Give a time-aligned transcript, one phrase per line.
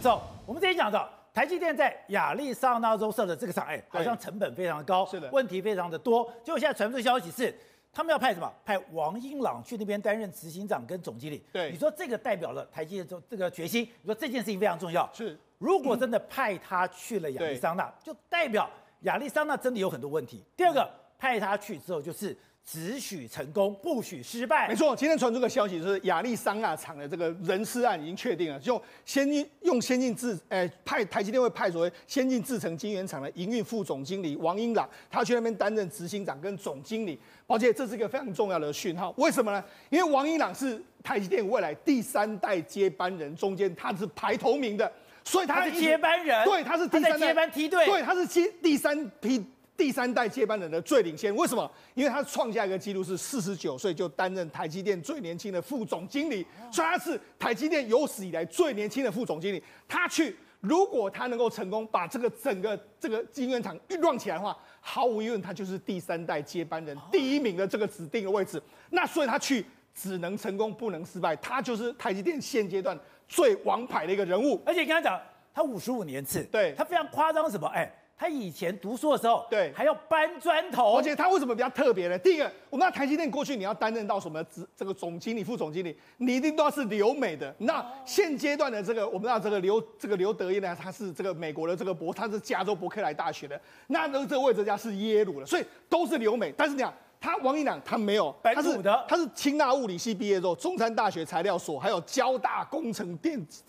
[0.00, 6.24] 走，我们之前讲到台积电在亚利桑那州设的这个厂，哎，好像成本非常的高，是的，问题非常的多。
[6.42, 7.54] 结果现在传出消息是，
[7.92, 8.50] 他们要派什么？
[8.64, 11.44] 派王英朗去那边担任执行长跟总经理。
[11.52, 13.82] 对，你说这个代表了台积电这这个决心。
[14.00, 15.08] 你说这件事情非常重要。
[15.12, 18.68] 是，如果真的派他去了亚利桑那，就代表
[19.00, 20.42] 亚利桑那真的有很多问题。
[20.56, 22.34] 第二个，派他去之后就是。
[22.70, 24.68] 只许成功，不许失败。
[24.68, 37.18] 没错，今天传出个消息，就是亚利桑那厂的这个人事案已经确定了，就先进用先进制，诶派台积电会派所谓先进制程晶圆厂的营运副总经理王英朗，他去那边担任执行长跟总经理。
[37.48, 39.64] 而且这是一个非常重要的讯号，为什么呢？
[39.88, 44.92] 因为王英朗是台积电未来第三代接班人中间，他是排头名的，
[45.24, 49.44] 所以他，他是接班人，对，他是第三代接班梯队，对，他是接第三批。
[49.80, 51.68] 第三代接班人的最领先，为什么？
[51.94, 59.64] 因为他创下一个纪录，是四十九岁就担任台积电最年轻的副总经理，所以他是台积电有史以来最年轻的副总经理。
[59.88, 68.62] 他去，如果他能够成功把这个整个这个晶圆厂运转起来的话，毫无疑问，他就是第三代接班人第一名的这个指定的位置。
[68.90, 69.64] 那所以他去
[69.94, 74.60] 只能成功不能失败，他就是台积电现阶段最王牌的一个人物。
[74.66, 75.18] 而且跟他讲
[75.54, 77.66] 他五十五年次，对他非常夸张什么？
[77.68, 77.90] 哎。
[78.20, 82.18] 他以前读书的时候，对，还要搬砖头，而且他为什么比较特别呢？
[82.18, 84.68] 第一个，我们那台积电过去你要担任到什么职？
[84.76, 87.54] 这个总经理、副总经理，你一定都要是留美的。
[87.60, 93.58] 那现阶段的这个，我们知道这个刘这个刘德一呢，他是这个美国的这个博，他是加州伯克莱大学的。
[93.86, 96.52] 那这个位置家是耶鲁的，所以都是留美。
[96.54, 103.62] 但是你讲他王一朗，他没有，他是他是清大物理系毕业之后，中山大学材料所，还有交大工程电子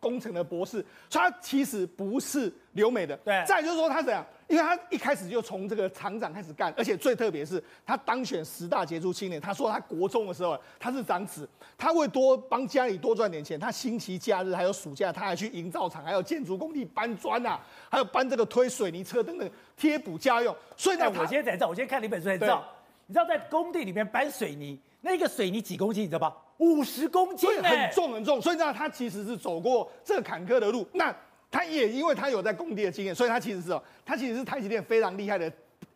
[0.00, 3.16] 工程的博士，所以他其实不是留美的。
[3.18, 4.26] 对，再就是说他怎样？
[4.48, 9.40] 因为他一开始就从这个厂长开始干，而且最特别是，他当选十大杰出青年。
[9.40, 13.58] 他说他国中的时候，他是长子，他会多帮家里多赚点钱。
[13.58, 20.54] 他星期假日还有暑假，他还去营造厂，还有建筑工地搬砖啊，还有搬这个推水泥车等等贴补家用。
[20.76, 22.64] 所以呢，我今天才知道，我今天看了一本书才知道，
[23.06, 26.36] 你知道在工地里面搬水泥，那个水泥几公斤，你知道吧？
[26.58, 28.40] 五十公斤，很重很重。
[28.40, 30.86] 所以呢，他其实是走过这个坎坷的路。
[30.92, 31.14] 那。
[31.48, 35.50] 他也因为他有在工地的经验，所以他其实是哦，他其实是台积电非常厉害的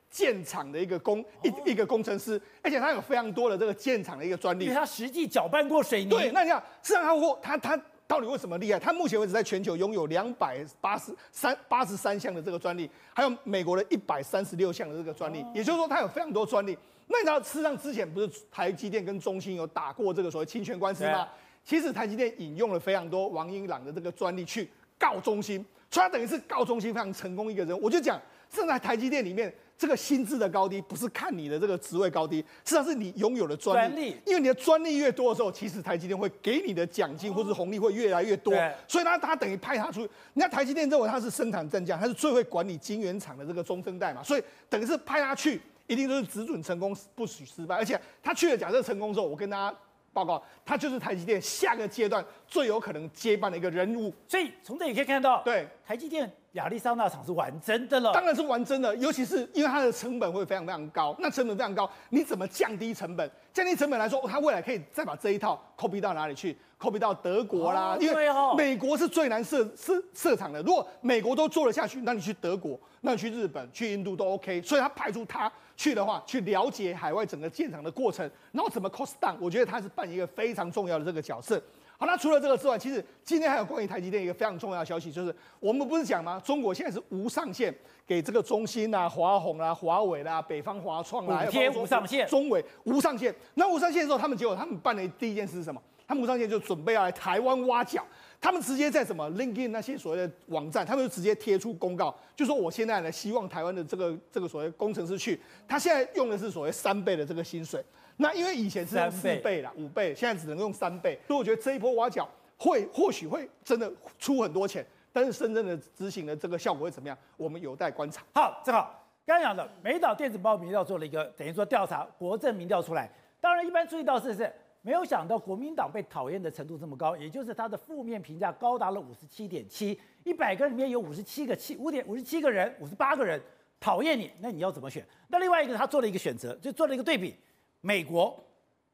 [0.09, 4.65] 建厂的一个工一一个工程师，而且他有非常多的这个建厂的一个专利。
[4.65, 6.09] 因为他实际搅拌过水泥。
[6.09, 8.78] 对，那你看，事实上他他他到底为什么厉害？
[8.81, 16.76] 他目前为止在全球拥有两百八十三八十三项的这个专利，还有美国的一百三十六项的这个专利，也就是说他有非常多专利。
[17.06, 21.28] 那你知道，事实上之前不是台积电跟中兴有打过这个所谓侵权官司吗？
[21.65, 24.69] 其实台积电引用了非常多王英朗的这个专利去。
[24.99, 27.81] 告中兴，所以他等于是告中兴非常成功一个人。
[27.81, 28.20] 我就讲，
[28.50, 34.14] 现在台积电里面这个薪资的高低，不是看你的这个职位高低，实际上是你拥有的专利。
[34.26, 38.52] 因为你的专利越多的时候，其实台积电会给你的奖金或是红利会越来越多。
[38.86, 40.12] 所以他他等于派他出去。
[40.34, 47.74] 你看台积电认为他是生产战将，他是最会管理晶圆厂的这个中生代嘛，所以等于是派他去，一定都是只准成功，不许失败。
[47.74, 49.74] 而且他去了，假设成功之后，我跟大家。
[50.12, 63.31] 报告，他就是台积电下个阶段最有可能接班的一个人物，所以从这里可以看到，对台积电亚利桑那厂是玩真的了，当然是玩真的，尤其是因为它的成本会非常非常高，那成本非常高，你怎么降低成本？
[63.53, 75.50] 降低成本来说，它未来可以再把这一套 copy 到哪里去？copy 到德国啦，因为美国是最难设设设厂的，如果美国都做得下去，那你去德国，那你去日本、去印度都 OK，所以他派出他。
[75.77, 81.59] 去的话，去了解海外整个建厂的过程，然后怎么 cost down，我觉得他是扮演一个非常重要的这个角色。
[82.00, 86.41] 好，那除了这个之外，其实今天还有关于台积电一个非常重要的消息，就是我们不是讲吗？
[86.43, 87.75] 中国现在是无上限
[88.06, 93.34] 给这个中芯啊、华虹啊、华为啦、北方华创啦，补贴无上限，中伟无上限。
[93.53, 95.83] 那无上限的时候，他们结果他们办的第一件事是什么？
[96.09, 98.03] 他们无上限就准备要来台湾挖角。
[98.41, 105.38] 他们直接在什么 LinkedIn 那些所谓的网站，他们就直接贴出公告，就说我现在呢希望台湾的这个这个所谓工程师去，
[105.69, 107.84] 他现在用的是所谓三倍的这个薪水，
[108.16, 118.23] 那因为以前是四倍啦，五倍，现在只能用三倍，所以我觉得这一波挖角会或许会真的出很多钱，但是深圳的执行的这个效果会怎么样，我们有待观察。
[118.34, 124.52] 好，正好刚刚讲的美岛电子报民调做了一个等于说调查，国政民调出来，当然一般注意到是是。
[124.82, 133.38] 没有想到国民党被讨厌的程度这么高，也就是他的负面评价高达了五十七点七，一百个人里面有五十七个七五点五十七个人，五十八个人
[133.79, 135.06] 讨厌你，那你要怎么选？
[135.29, 137.37] 那另外一个他做了一个选择，就做了一个对比，
[137.81, 138.43] 美国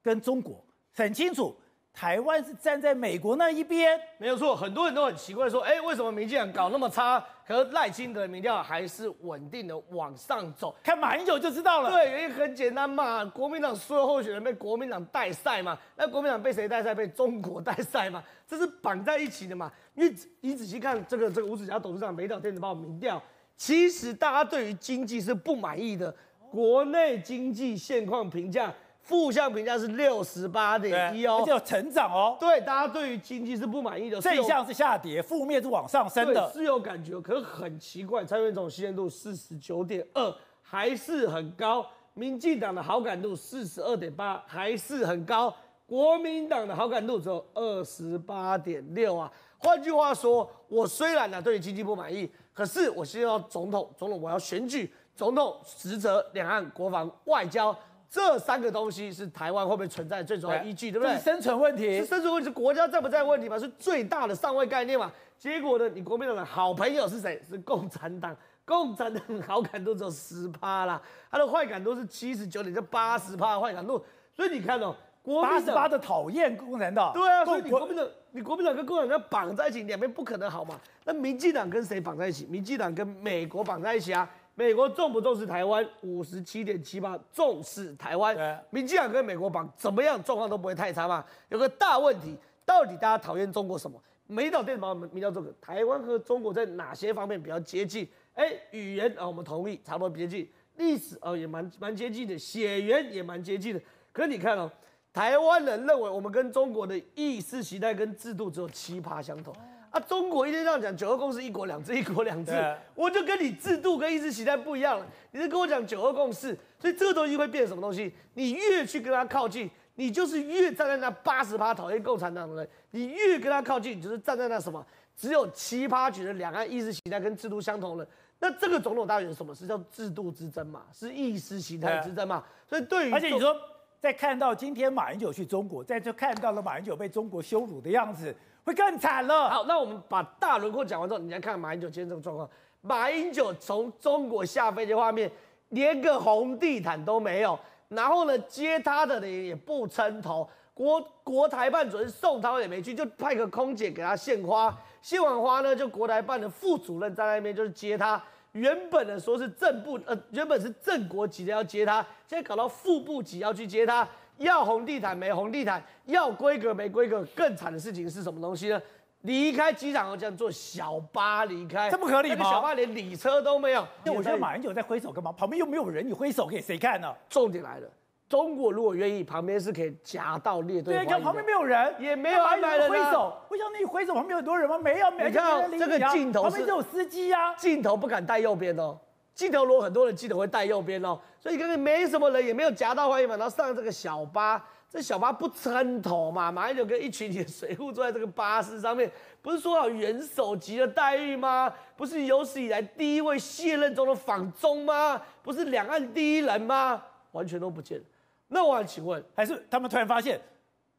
[0.03, 1.57] 跟中国很清楚，
[1.93, 4.55] 台湾是站在美国那一边，没有错。
[4.55, 10.75] 很多人都很奇怪，说，哎，为什么民进党搞那么差，可是赖清德的民调还是稳定的往上走？
[10.83, 11.91] 看马英九就知道了。
[11.91, 16.95] 对，原因很简单嘛，国民党所有候选人被国民党带赛嘛，那国民党被谁带赛？
[16.95, 19.73] 被中国带赛嘛，这是绑在一起的嘛。
[19.95, 23.23] 因为你仔细看这个这个吴子嘉董事长美岛电子报民调，
[23.57, 26.15] 其实大家对于经济是不满意的，
[26.57, 28.73] 国内经济现况评价。
[28.99, 32.37] 负向评价是六十八点一哦，而且有成长哦。
[32.41, 37.21] 对，大家对于经济是不满意的，正向是下跌，负面是往上升的，是有感觉。
[37.21, 41.87] 可是很奇怪，蔡英文总信任度四十九点二，还是很高。
[42.15, 45.55] 民进党的好感度四十二点八，还是很高。
[45.87, 49.31] 国民党的好感度只有二十八点六啊。
[49.59, 57.77] 换句话说，我虽然呢对于经济不满意，可是我先要总统，总统我要选举，总统职责两岸国防外交。
[58.09, 61.17] 这三个东西是台湾会不会存在的最重要的依据，对，不对？
[61.17, 63.59] 是生存问题，是生存问题，是国家在不在问题嘛？
[63.59, 65.11] 是最大的上位概念嘛？
[65.37, 65.89] 结果呢？
[65.89, 67.43] 你国民党的好朋友是谁？
[67.51, 68.35] 是共产党，
[68.65, 74.03] 共产党好感度只有十趴啦，他的坏感度是七十九点，就八十趴的坏感度。
[74.33, 74.95] 所以你看哦，
[75.43, 80.81] 八十八的讨厌共产党，对啊，所以你国民党，你国民党跟共产党绑在一起，两边不可能好嘛？
[81.05, 82.47] 那民进党跟谁绑在一起？
[82.47, 84.31] 民进党跟美国绑在一起啊？
[84.59, 85.87] 美国重不重视台湾？
[86.01, 88.35] 五十七点七八重视台湾。
[88.71, 91.23] 民进党跟美国绑怎么样，状况都不会太差嘛。
[91.51, 94.03] 有个大问题，到底大家讨厌中国什么？
[94.27, 98.09] 美岛电子报民调这个，台湾和中国在哪些方面比较接近？
[98.33, 100.51] 哎，语言啊，我们同意，差不多接近。
[100.77, 103.81] 历史哦，也蛮蛮接近的，血缘也蛮接近的。
[104.11, 104.71] 可是你看哦，
[105.13, 109.55] 台湾人认为我们跟中国的意识形态跟制度只有七趴相同。
[109.97, 112.53] 啊，中国一天这样讲九二共识，一国两制，一国两制，
[112.95, 115.07] 我就跟你制度跟意识形态不一样了。
[115.31, 118.13] 你是跟我讲九二共识，所以这个东西会变成什么东西？
[118.35, 124.85] 你越去跟他靠近，你就是越站在那八十趴讨厌共产党的人；你越跟他靠近，你就是站在那什么
[125.17, 128.07] 只有七趴觉得两岸意识形态跟制度相同的。
[128.39, 129.55] 那这个总统大选是什么？
[129.55, 130.83] 是叫制度之争嘛？
[130.93, 132.45] 是意识形态之争嘛？
[132.69, 133.57] 所以对于而且你说，
[133.99, 138.37] 在看到今天马英九去中国，在这看到了马英九被中国羞辱的样子。
[138.67, 139.49] 会更惨了。
[139.49, 142.51] 好，那我们把大轮廓讲完之后，你来看马英九今天这个状况。
[142.83, 145.31] 马英九从中国下飞机画面，
[145.69, 147.57] 连个红地毯都没有。
[147.89, 150.49] 然后呢，接他的人也不称头。
[150.75, 154.77] 国国台办主任宋涛也没去，就派个空姐给他献花。
[155.01, 158.21] 献完花呢，就国台办的副主任在那边就是接他。
[158.51, 164.07] 原本的说是正部，呃，原本是正国级的要接他，现在搞到副部级要去接他。
[164.39, 168.81] 要红地毯没红地毯，要规格没规格，更惨的事情是什么东西呢？
[169.23, 172.45] 离开机场后这样坐小巴离开，这不合理吗？
[172.45, 173.85] 小巴连礼车都没有。
[174.05, 175.33] 那我觉得马英九在挥手干嘛？
[175.33, 177.13] 旁边又没有人，你挥手给谁看呢？
[177.29, 177.89] 重点来了，
[178.29, 180.95] 中国如果愿意，旁边是可以夹到列队。
[180.95, 183.37] 对，旁边没有人，也没有安排人挥手。
[183.49, 184.79] 我想你挥手，旁边有很多人吗？
[184.79, 185.29] 没有，没有。
[185.29, 187.53] 你看这个镜头，旁边只有司机啊。
[187.57, 188.97] 镜头不敢带右边哦。
[189.37, 191.17] 镜头罗很多人，记得会带右边哦。
[191.39, 193.37] 所以刚刚没什么人，也没有夹到欢迎嘛。
[193.37, 194.67] 然后上这个小巴。
[194.89, 196.51] 这小巴不撑头嘛？
[196.51, 199.11] 马英九跟一群你的水户坐在这个巴士上面，
[199.43, 201.71] 不是说好元首级的待遇吗？
[201.97, 205.21] 不是有史以来第一位卸任中的访中吗？
[205.43, 207.03] 不是两岸第一人吗？
[207.33, 208.01] 完全都不见。
[208.47, 210.41] 那我想请问，还是他们突然发现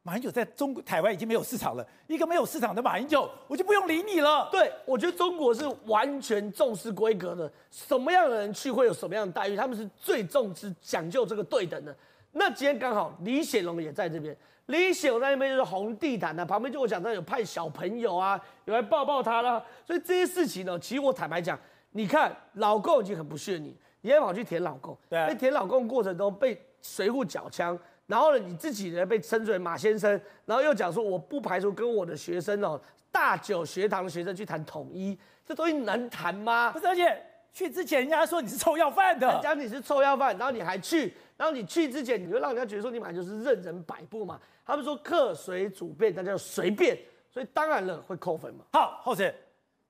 [0.08, 1.86] 马英九在中国台湾已经没有市场了？
[2.06, 4.48] 一个没有市场的马英九，我就不用理你了。
[4.50, 11.94] 对，我觉得中国是完全重视规格的，什么样的人去会有什么样的待遇，他们是最重视讲究这个对等的。
[12.32, 14.34] 那今天刚好李显龙也在这边，
[14.66, 21.58] 李显龙在那边就是红地毯的、啊，旁边就我讲到有派小朋友啊，有来抱抱他啦，所以这些事情呢，其实我坦白讲，
[21.90, 30.10] 你看老公已经很不屑你，你还跑去舔老公，对，被舔老公过程中被随护缴枪，然后呢你自己呢被称之为马先生，
[30.44, 32.80] 然后又讲说我不排除跟我的学生哦，
[33.12, 36.72] 大九学堂的学生去谈统一，这东西能谈吗？
[36.72, 37.22] 不是，而且
[37.52, 41.14] 去之前人家说你是臭要饭的，人家你是臭要饭，然后你还去。
[41.36, 44.40] 然后你去之前，你就让人家觉得说你本来就是任人摆布嘛。
[44.66, 46.98] 他们说客随主便，大家就随便，
[47.30, 48.64] 所以当然了会扣分嘛。
[48.72, 49.32] 好，后生，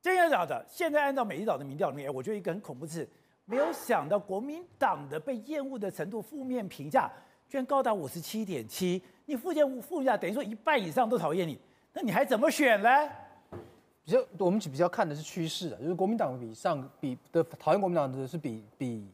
[0.02, 3.08] 今天讲的，现在按照美丽岛的民调里面，我觉得一个很恐怖的是，
[3.46, 7.10] 没有想到国民党的被厌恶的程度，负面评价
[7.48, 9.02] 居然高达五十七点七。
[9.24, 11.58] 你负面负价等于说一半以上都讨厌你，
[11.92, 12.88] 那你还怎么选呢？
[14.04, 19.10] 比较我们比较看的是趋势啊，就是国民党比上比的讨厌国民党的是比比。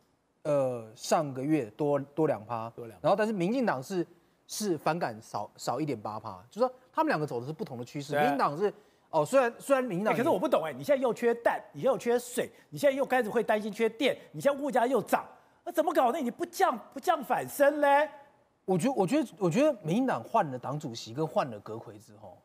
[0.46, 4.06] 呃，上个月多多两趴，多两，然后但是民进党是
[4.46, 8.14] 是反感少少一点八趴，就是说他们两个走的是不同的趋势。
[8.14, 8.70] 民进党是
[9.08, 15.24] 哦，虽然虽然民进党，可是我不懂哎，你现在又缺蛋，你又缺水，你现在又开始会担心缺电，你现在物价又涨，
[15.64, 16.18] 那怎么搞呢？
[16.18, 18.06] 你不降不降反升嘞？
[18.64, 22.38] 我觉得，我觉得，我觉得，民进党换了党主席跟换了阁揆之后，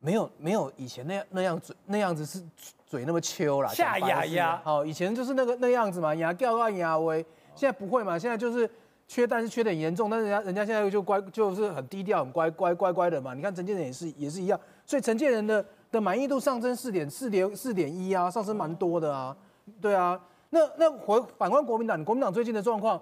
[0.00, 2.42] 没有没有以前那样那样嘴那样子是
[2.86, 4.60] 嘴那么秋啦，下牙牙。
[4.64, 7.24] 好，以前就是那个那样子嘛，牙掉啊牙威。
[7.54, 8.68] 现在不会嘛，现在就是
[9.06, 13.34] 缺但是缺的很严重，但是人家人家现在就乖，就是很低调，很乖乖乖乖的嘛。
[13.34, 19.36] 你看陈建仁也是也是一样，所以陈建仁的的满意度上升四点四点四点一啊，上升蛮多的啊。
[19.80, 23.00] 对啊，那那回反观国民党，国民党最近的状况。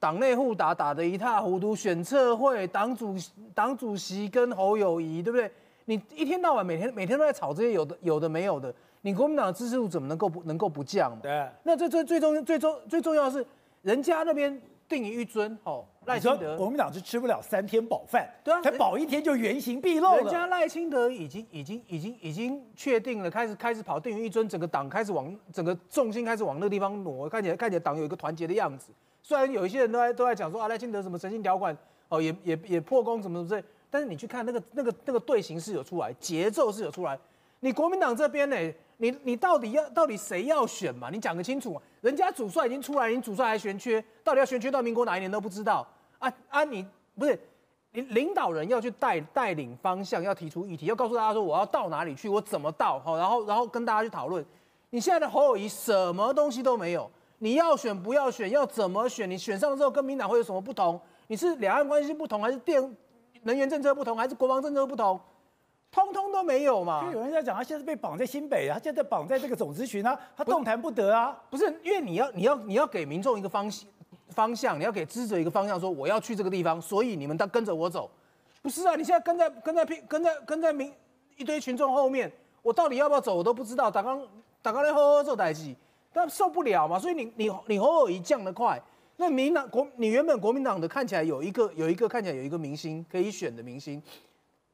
[0.00, 3.16] 党内互打打得一塌糊涂，选测会、党主
[3.54, 5.50] 党主席跟侯友宜，对不对？
[5.86, 11.18] 你一天到晚每天每天都在吵这些有的有的没有的，你国民党的支持度怎么能够不能够不降？
[11.20, 11.48] 对。
[11.62, 13.46] 那最最最重最重最重要的是，
[13.82, 20.18] 人家那边定于一尊，哦，赖清德，国民党是吃不了三天饱饭，对啊，才饱一天就原形毕露了。
[20.18, 28.92] 人家赖清德已经已经已经已经确定了，开始开始跑定于一尊，整个党开始往整个重心开始往那个地方挪，看起来看起来党有一个团结的样子。
[29.28, 31.76] 虽然有一些人都在都在讲说啊，赖清德什么诚信条款
[32.08, 37.18] 哦，也也也破功什么什么之类，但是你去看那个那个那个队形是有出来，节奏是有出来。
[37.60, 38.56] 你国民党这边呢，
[38.96, 41.10] 你你到底要到底谁要选嘛？
[41.10, 41.82] 你讲个清楚嘛。
[42.00, 45.86] 人家主帅已经出来，你主帅还悬缺，到底要悬缺到民国哪一年都不知道
[46.18, 46.64] 啊啊！
[46.64, 46.82] 你
[47.18, 47.38] 不是
[47.92, 54.42] 领领导人要去带带领方向，要提出议题，要告诉大家说我要到哪里去，我怎么到好，然后然后跟大家去讨论。
[54.88, 57.10] 你现在的侯友谊什么东西都没有。
[57.38, 59.30] 你要选不要选，要怎么选？
[59.30, 61.00] 你选上之后跟民进党会有什么不同？
[61.28, 62.96] 你是两岸关系不同，还是电
[63.42, 65.20] 能源政策不同，还是国防政策不同？
[65.90, 67.04] 通通都没有嘛。
[67.06, 71.40] 就有人在讲，他现在被绑在新北啊，现在绑在这个总咨询啊，他动弹不得啊。
[71.48, 73.70] 不是，因为你要你要你要给民众一个方
[74.30, 78.10] 方向，你要给支持者一个方向，说我要去这个地方，所以你们都跟着我走。
[78.60, 80.92] 不是啊，你现在跟在跟在跟在跟在民
[81.36, 82.30] 一堆群众后面，
[82.62, 83.90] 我到底要不要走，我都不知道。
[83.90, 84.20] 打刚
[84.60, 85.74] 打刚来呵呵做代志。
[86.12, 88.80] 但受不了嘛，所以你你你侯友宜降得快，
[89.16, 94.02] 那民党国你原本国民党的看起来有一个有一个看起来有一个明星可以选的明星，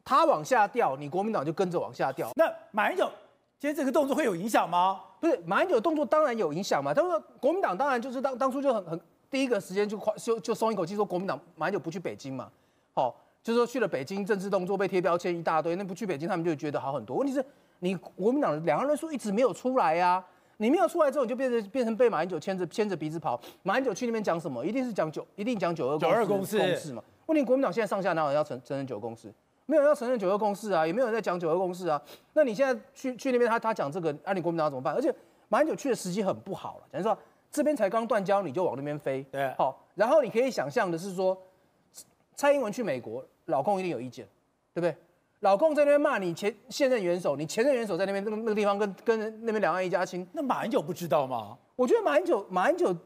[0.04, 2.30] 他往下掉，你国民党就跟着往下掉。
[2.36, 3.10] 那马英九
[3.58, 5.00] 今天这个动作会有影响吗？
[5.20, 6.92] 不是，马英九的动作当然有影响嘛。
[6.92, 9.00] 他说国民党当然就是当当初就很很
[9.30, 12.48] 第一个时间就快就就松一口气，说国民党马英九不去北京嘛，
[12.94, 17.16] 好、哦，就是说去了北京政治动作被贴标签一大堆，那不去北京他们就觉得好很多。
[17.16, 17.44] 问题是
[17.80, 20.26] 你国民党的两岸论述一直没有出来呀、啊。
[20.58, 23.40] 你没有出来之后，你就变成变成被马英九牵着牵着鼻子跑。
[23.62, 24.64] 马英九去那边讲什么？
[24.64, 27.02] 一定是讲九，一定讲九二九二共识嘛？
[27.26, 29.32] 问题国民党现在上下哪有要承承认九二共识？
[29.66, 32.00] 没有人要承认九二共识啊，也没有人在讲九二共识啊。
[32.34, 34.94] 那你现在去去那边，他他讲这个，那、啊、你国民党怎么办？
[34.94, 35.14] 而且
[35.48, 37.16] 马英九去的时机很不好了，等于说
[37.50, 39.24] 这边才刚断交，你就往那边飞。
[39.30, 39.80] 对，好。
[39.94, 41.40] 然后你可以想象的是说，
[42.34, 44.26] 蔡英文去美国，老共一定有意见，
[44.74, 44.94] 对不对？
[45.40, 51.56] 老共在那边骂你前现任元首，你前任元首在那边那个那个地方跟跟那边两岸一家亲，那马英九不知道吗？
[51.76, 52.96] 我觉得马英九马英九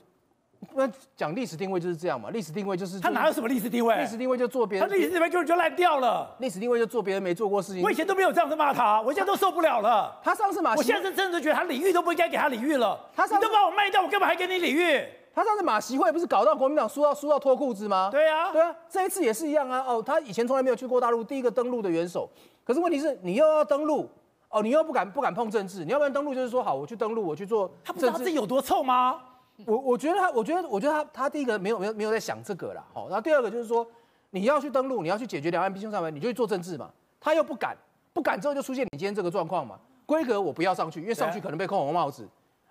[0.74, 3.96] 那讲历史定位就是这样嘛，历史定位就是他哪有什么历史定位？
[3.96, 6.36] 历史定位就做别人，他历史定位就就烂掉了。
[6.38, 7.82] 历史定位就做别人没做过事情。
[7.82, 10.20] 我以前都没有这样子骂他，我现在都受不了了。
[10.22, 13.00] 他上次马，我现在是真的觉得他礼遇都不应该给他礼遇了。
[13.14, 15.04] 他你都把我卖掉，我干嘛还给你礼遇？
[15.38, 18.08] 他上次马习会不是搞到国民党输到输到脱裤子吗？
[18.10, 19.78] 对啊，对啊，这一次也是一样啊。
[19.86, 22.28] 哦，他以前从来没有去过大陆，第一个登陆的元首。
[22.64, 24.10] 可是问题是，你又要登陆，
[24.48, 27.70] 哦，你又不敢不敢碰政治，你要不然登陆就是说好，我去登陆，我去做。
[27.84, 29.20] 他不知道自己有多臭吗？
[29.64, 32.84] 我我觉得他，我觉得我觉得他他第一个没有没有没有在想这个啦。
[32.92, 33.86] 好，然后第二个就是说，
[34.30, 36.90] 你要去登陆，你要去解决两岸必经上面，你就去做政治嘛。
[37.20, 37.76] 他又不敢，
[38.12, 39.78] 不敢之后就出现你今天这个状况嘛。
[40.04, 42.26] 规格我不要上去，因为上去可能被扣红帽子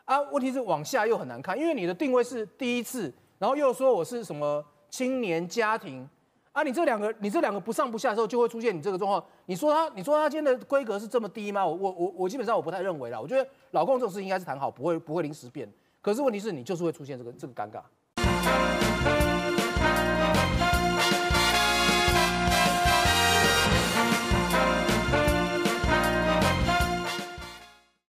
[0.08, 0.20] 啊。
[0.32, 3.14] 问题是往下又很难看，因为你的定位是第一次。
[3.38, 6.10] 然后又说我是什么青年家庭
[6.54, 6.64] 啊？
[6.64, 9.24] 你这两个，你这两个不上不下的时候，就会出现你这个状况。
[9.46, 11.64] 你说他，你说他今天的规格是这么低吗？
[11.64, 13.22] 我我我我基本上我不太认为啦。
[13.22, 15.72] 我觉得老公这种事应该是谈好，不会不会临时变。
[16.02, 17.82] 可是问题是你就是会出现这个这个尴尬。